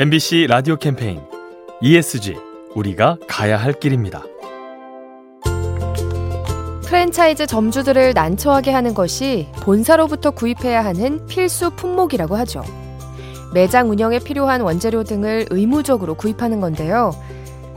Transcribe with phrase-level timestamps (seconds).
[0.00, 1.20] MBC 라디오 캠페인
[1.80, 2.36] ESG
[2.76, 4.22] 우리가 가야 할 길입니다.
[6.84, 12.62] 프랜차이즈 점주들을 난처하게 하는 것이 본사로부터 구입해야 하는 필수 품목이라고 하죠.
[13.52, 17.10] 매장 운영에 필요한 원재료 등을 의무적으로 구입하는 건데요.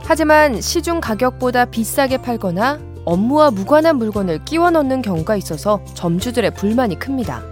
[0.04, 7.42] 하지만 시중 가격보다 비싸게 팔거나 업무와 무관한 물건을 끼워 넣는 경우가 있어서 점주들의 불만이 큽니다.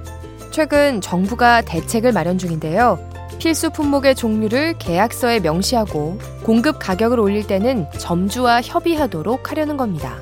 [0.52, 3.10] 최근 정부가 대책을 마련 중인데요.
[3.41, 10.17] 필수 품목의 종류를 계약서에 명시하고 공급 가격을 올릴 때는 점주와 협의하도록 하려는 겁니다.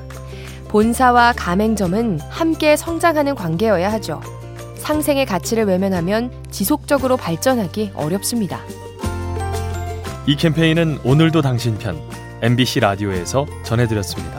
[0.69, 4.21] 본사와 가맹점은 함께 성장하는 관계여야 하죠.
[4.77, 8.61] 상생의 가치를 외면하면 지속적으로 발전하기 어렵습니다.
[10.25, 11.99] 이 캠페인은 오늘도 당신 편
[12.41, 14.38] MBC 라디오에서 전해드렸습니다.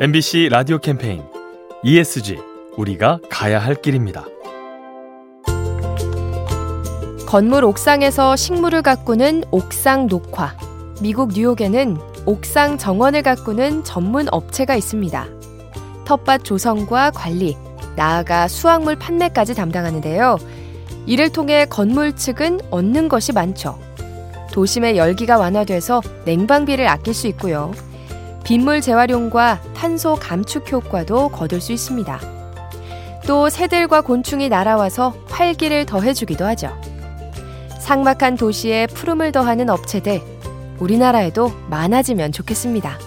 [0.00, 1.24] MBC 라디오 캠페인
[1.82, 2.38] ESG
[2.76, 4.26] 우리가 가야 할 길입니다.
[7.26, 10.56] 건물 옥상에서 식물을 가꾸는 옥상 녹화.
[11.02, 15.26] 미국 뉴욕에는 옥상 정원을 가꾸는 전문 업체가 있습니다.
[16.04, 17.56] 텃밭 조성과 관리,
[17.96, 20.38] 나아가 수확물 판매까지 담당하는데요.
[21.06, 23.76] 이를 통해 건물 측은 얻는 것이 많죠.
[24.52, 27.72] 도심의 열기가 완화돼서 냉방비를 아낄 수 있고요.
[28.48, 32.18] 빗물 재활용과 탄소 감축 효과도 거둘 수 있습니다.
[33.26, 36.74] 또 새들과 곤충이 날아와서 활기를 더해주기도 하죠.
[37.78, 40.22] 삭막한 도시에 푸름을 더하는 업체들,
[40.78, 42.98] 우리나라에도 많아지면 좋겠습니다.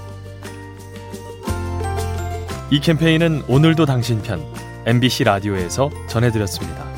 [2.70, 4.46] 이 캠페인은 오늘도 당신 편
[4.86, 6.91] MBC 라디오에서 전해드렸습니다.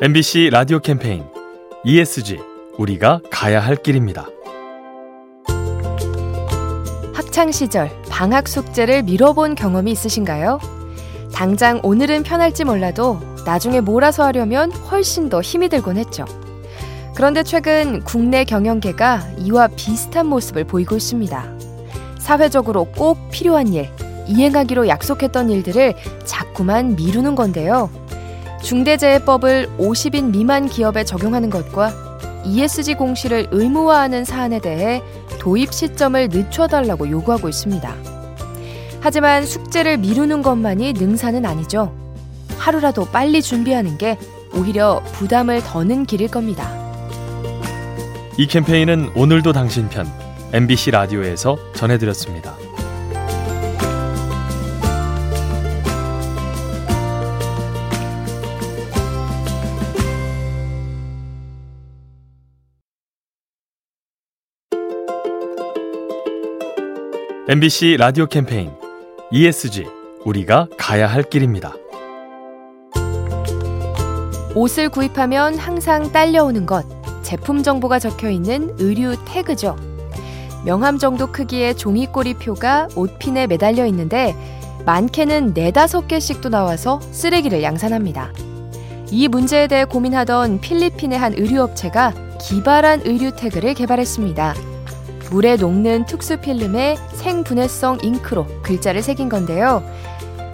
[0.00, 1.24] MBC 라디오 캠페인
[1.84, 2.38] ESG
[2.76, 4.28] 우리가 가야 할 길입니다.
[7.12, 10.60] 학창 시절 방학 숙제를 미뤄본 경험이 있으신가요?
[11.34, 16.24] 당장 오늘은 편할지 몰라도 나중에 몰아서 하려면 훨씬 더 힘이 들곤 했죠.
[17.16, 21.58] 그런데 최근 국내 경영계가 이와 비슷한 모습을 보이고 있습니다.
[22.20, 23.88] 사회적으로 꼭 필요한 일,
[24.28, 25.94] 이행하기로 약속했던 일들을
[26.24, 27.90] 자꾸만 미루는 건데요.
[28.62, 31.92] 중대재해법을 50인 미만 기업에 적용하는 것과
[32.44, 35.02] ESG 공시를 의무화하는 사안에 대해
[35.38, 37.94] 도입 시점을 늦춰달라고 요구하고 있습니다.
[39.00, 41.94] 하지만 숙제를 미루는 것만이 능사는 아니죠.
[42.58, 44.18] 하루라도 빨리 준비하는 게
[44.54, 46.68] 오히려 부담을 더는 길일 겁니다.
[48.36, 50.06] 이 캠페인은 오늘도 당신 편
[50.52, 52.67] MBC 라디오에서 전해드렸습니다.
[67.50, 68.70] MBC 라디오 캠페인
[69.30, 69.86] ESG
[70.26, 71.72] 우리가 가야 할 길입니다.
[74.54, 76.84] 옷을 구입하면 항상 딸려오는 것,
[77.22, 79.76] 제품 정보가 적혀 있는 의류 태그죠.
[80.66, 84.36] 명함 정도 크기의 종이 꼬리 표가 옷핀에 매달려 있는데
[84.84, 88.30] 많게는 네다섯 개씩도 나와서 쓰레기를 양산합니다.
[89.10, 94.77] 이 문제에 대해 고민하던 필리핀의 한 의류업체가 기발한 의류 태그를 개발했습니다.
[95.30, 99.82] 물에 녹는 특수 필름에 생분해성 잉크로 글자를 새긴 건데요.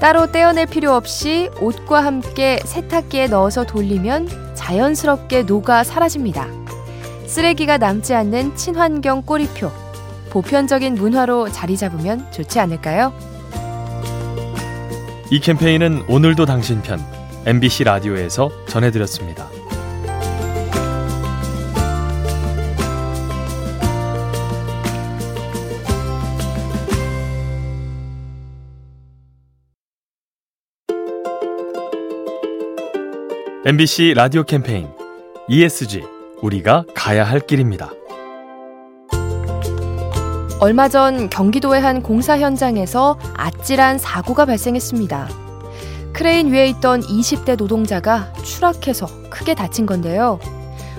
[0.01, 6.47] 따로 떼어낼 필요 없이 옷과 함께 세탁기에 넣어서 돌리면 자연스럽게 녹아 사라집니다.
[7.27, 9.71] 쓰레기가 남지 않는 친환경 꼬리표.
[10.31, 13.13] 보편적인 문화로 자리 잡으면 좋지 않을까요?
[15.31, 17.01] 이 캠페인은 오늘도 당신 편
[17.47, 19.54] MBC 라디오에서 전해드렸습니다.
[33.67, 34.91] MBC 라디오 캠페인
[35.49, 36.03] ESG
[36.43, 37.91] 우리가 가야 할 길입니다.
[40.61, 45.31] 얼마 전 경기도의 한 공사 현장에서 아찔한 사고가 발생했습니다.
[46.13, 50.39] 크레인 위에 있던 20대 노동자가 추락해서 크게 다친 건데요.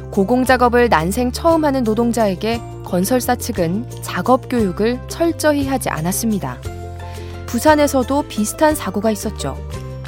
[0.10, 6.58] 고공 작업을 난생 처음 하는 노동자에게 건설사 측은 작업 교육을 철저히 하지 않았습니다.
[7.46, 9.56] 부산에서도 비슷한 사고가 있었죠.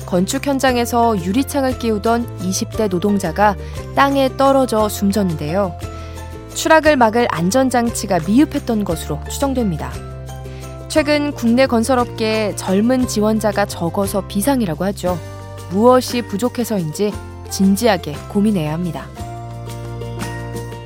[0.07, 3.55] 건축 현장에서 유리창을 끼우던 20대 노동자가
[3.93, 5.77] 땅에 떨어져 숨졌는데요.
[6.55, 9.91] 추락을 막을 안전장치가 미흡했던 것으로 추정됩니다.
[10.87, 15.19] 최근 국내 건설업계에 젊은 지원자가 적어서 비상이라고 하죠.
[15.69, 17.11] 무엇이 부족해서인지
[17.51, 19.07] 진지하게 고민해야 합니다.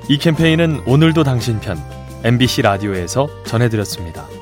[0.10, 1.78] 이 캠페인은 오늘도 당신 편
[2.24, 4.41] MBC 라디오에서 전해드렸습니다.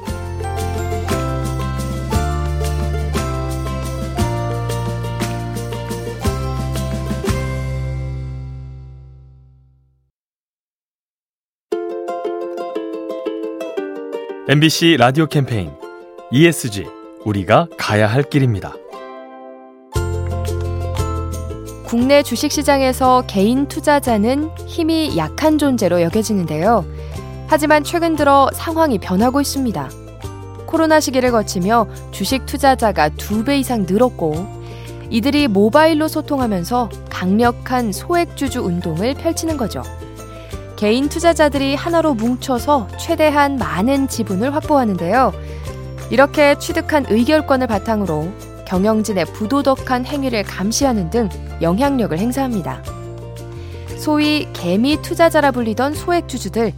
[14.51, 15.69] MBC 라디오 캠페인
[16.31, 16.87] ESG
[17.23, 18.73] 우리가 가야 할 길입니다.
[21.85, 26.83] 국내 주식시장에서 개인 투자자는 힘이 약한 존재로 여겨지는데요.
[27.45, 29.87] 하지만 최근 들어 상황이 변하고 있습니다.
[30.65, 34.47] 코로나 시기를 거치며 주식 투자자가 두 배 이상 늘었고,
[35.11, 39.83] 이들이 모바일로 소통하면서 강력한 소액주주 운동을 펼치는 거죠.
[40.79, 45.33] 개인 투자자들이 하나로 뭉쳐서 최대한 많은 지분을 확보하는데요.
[46.09, 48.31] 이렇게 취득한 의결권을 바탕으로
[48.65, 51.27] 경영진의 부도덕한 행위를 감시하는 등
[51.61, 52.81] 영향력을 행사합니다.
[53.97, 56.71] 소위 개미 투자자라 불리던 소액주주들,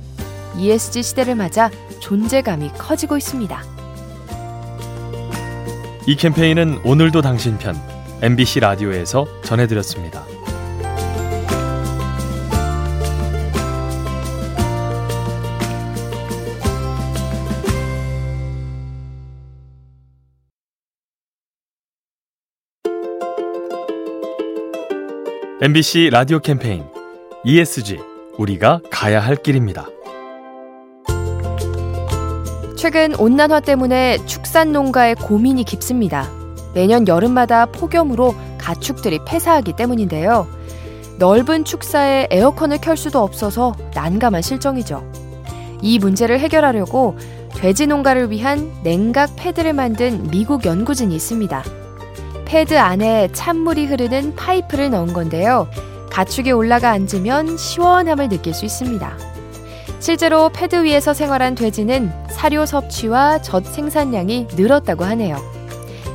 [0.58, 1.70] ESG 시대를 맞아
[2.00, 3.64] 존재감이 커지고 있습니다.
[6.08, 7.80] 이 캠페인은 오늘도 당신 편
[8.24, 10.41] MBC 라디오에서 전해드렸습니다.
[25.64, 26.84] MBC 라디오 캠페인
[27.44, 28.00] ESG
[28.40, 29.86] 우리가 가야 할 길입니다.
[32.76, 36.28] 최근 온난화 때문에 축산 농가의 고민이 깊습니다.
[36.74, 40.48] 매년 여름마다 폭염으로 가축들이 폐사하기 때문인데요.
[41.20, 45.08] 넓은 축사에 에어컨을 켤 수도 없어서 난감한 실정이죠.
[45.84, 47.16] 이 문제를 해결하려고
[47.54, 51.81] 돼지 농가를 위한 냉각 패드를 만든 미국 연구진이 있습니다.
[52.52, 55.70] 패드 안에 찬물이 흐르는 파이프를 넣은 건데요.
[56.12, 59.18] 가축이 올라가 앉으면 시원함을 느낄 수 있습니다.
[60.02, 65.38] 실제로 패드 위에서 생활한 돼지는 사료 섭취와 젖 생산량이 늘었다고 하네요.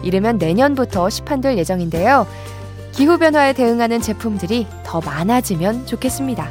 [0.02, 2.26] 이르면 내년부터 시판될 예정인데요.
[2.92, 6.50] 기후변화에 대응하는 제품들이 더 많아지면 좋겠습니다.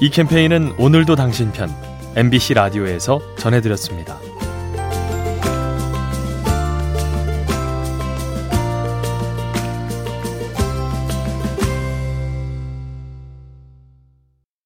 [0.00, 1.74] 이 캠페인은 오늘도 당신 편
[2.14, 4.16] MBC 라디오에서 전해드렸습니다.